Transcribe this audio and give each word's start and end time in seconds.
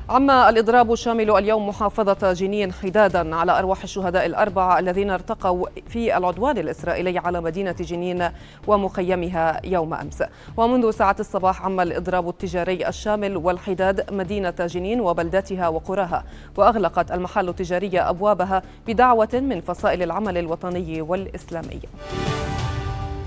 عم 0.10 0.32
الإضراب 0.32 0.94
الشامل 0.94 1.32
اليوم 1.32 1.68
محافظة 1.68 2.34
جنين 2.34 2.74
حدادا 2.74 3.36
على 3.36 3.60
أرواح 3.60 3.84
الشهداء 3.84 4.26
الأربعة 4.26 4.80
الذين 4.80 5.10
ارتقوا 5.10 5.68
في 5.88 6.18
العدوان 6.18 6.58
الإسرائيلي 6.58 7.18
على 7.18 7.42
مدينة 7.42 7.76
جنين 7.80 8.30
ومخيمها 8.68 9.62
يوم 9.64 9.94
أمس. 9.94 10.24
ومنذ 10.58 10.92
ساعة 10.92 11.16
الصباح 11.20 11.66
عم 11.66 11.80
الإضراب 11.80 12.30
التجاري 12.30 12.88
الشامل 12.88 13.38
والحداد 13.38 14.14
مدينة 14.14 14.56
جنين 14.60 15.02
وبلداتها 15.02 15.68
وقراها 15.68 16.24
وأغلقت 16.58 17.12
المحال 17.12 17.50
التجارية 17.50 18.10
أبوابها 18.10 18.62
بدعوة 18.88 19.30
من 19.34 19.62
فصائل 19.62 20.04
العمل 20.04 20.38
الوطني 20.38 21.02
والإسلامي. 21.02 21.80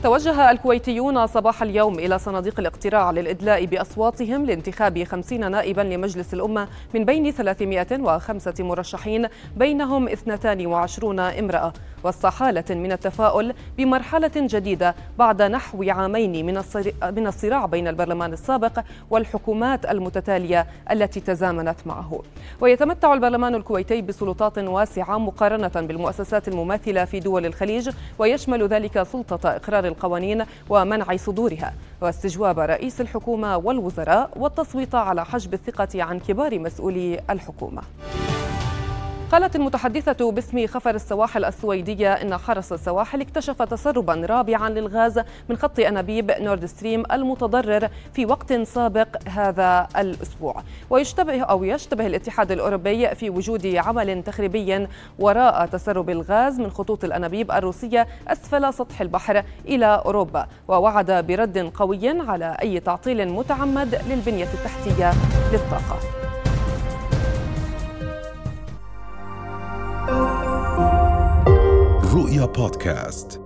توجه 0.02 0.50
الكويتيون 0.50 1.26
صباح 1.26 1.62
اليوم 1.62 1.98
إلى 1.98 2.18
صناديق 2.18 2.60
الاقتراع 2.60 3.10
للإدلاء 3.10 3.64
بأصواتهم 3.64 4.46
لانتخاب 4.46 5.04
خمسين 5.04 5.50
نائبا 5.50 5.80
لمجلس 5.80 6.34
الأمة 6.34 6.68
من 6.94 7.04
بين 7.04 7.30
305 7.30 8.64
مرشحين 8.64 9.28
بينهم 9.56 10.08
22 10.08 11.20
امرأة. 11.20 11.72
وسط 12.04 12.26
حالة 12.26 12.64
من 12.70 12.92
التفاؤل 12.92 13.54
بمرحلة 13.78 14.30
جديدة 14.36 14.94
بعد 15.18 15.42
نحو 15.42 15.82
عامين 15.82 16.46
من 17.16 17.26
الصراع 17.26 17.66
بين 17.66 17.88
البرلمان 17.88 18.32
السابق 18.32 18.80
والحكومات 19.10 19.86
المتتالية 19.86 20.66
التي 20.90 21.20
تزامنت 21.20 21.76
معه. 21.86 22.22
ويتمتع 22.60 23.14
البرلمان 23.14 23.54
الكويتي 23.54 24.02
بسلطات 24.02 24.58
واسعة 24.58 25.18
مقارنة 25.18 25.68
بالمؤسسات 25.74 26.48
المماثلة 26.48 27.04
في 27.04 27.20
دول 27.20 27.46
الخليج 27.46 27.90
ويشمل 28.18 28.68
ذلك 28.68 29.02
سلطة 29.02 29.56
إقرار 29.56 29.85
القوانين 29.86 30.44
ومنع 30.70 31.16
صدورها. 31.16 31.74
واستجواب 32.00 32.58
رئيس 32.58 33.00
الحكومة 33.00 33.56
والوزراء 33.56 34.30
والتصويت 34.36 34.94
على 34.94 35.24
حجب 35.24 35.54
الثقة 35.54 36.02
عن 36.02 36.18
كبار 36.18 36.58
مسؤولي 36.58 37.20
الحكومة. 37.30 37.82
قالت 39.32 39.56
المتحدثة 39.56 40.32
باسم 40.32 40.66
خفر 40.66 40.94
السواحل 40.94 41.44
السويدية 41.44 42.12
إن 42.12 42.36
حرس 42.36 42.72
السواحل 42.72 43.20
اكتشف 43.20 43.62
تسربا 43.62 44.14
رابعا 44.14 44.70
للغاز 44.70 45.20
من 45.48 45.56
خط 45.56 45.80
أنابيب 45.80 46.30
نورد 46.30 46.64
ستريم 46.64 47.02
المتضرر 47.12 47.88
في 48.12 48.26
وقت 48.26 48.52
سابق 48.52 49.08
هذا 49.28 49.88
الأسبوع. 49.98 50.62
ويشتبه 50.90 51.42
أو 51.42 51.64
يشتبه 51.64 52.06
الاتحاد 52.06 52.52
الأوروبي 52.52 53.14
في 53.14 53.30
وجود 53.30 53.66
عمل 53.66 54.22
تخريبي 54.22 54.88
وراء 55.18 55.66
تسرب 55.66 56.10
الغاز 56.10 56.60
من 56.60 56.70
خطوط 56.70 57.04
الأنابيب 57.04 57.52
الروسية 57.52 58.06
أسفل 58.28 58.74
سطح 58.74 59.00
البحر 59.00 59.42
إلى 59.64 60.02
أوروبا. 60.04 60.46
ووعد 60.68 61.10
برد 61.10 61.58
قوي 61.74 62.20
على 62.20 62.56
أي 62.62 62.80
تعطيل 62.80 63.28
متعمد 63.28 64.00
للبنية 64.08 64.48
التحتية 64.54 65.10
للطاقة. 65.52 66.25
رؤيا 72.36 72.46
بودكاست 72.46 73.45